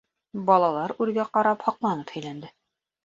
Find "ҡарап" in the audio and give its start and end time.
1.37-1.67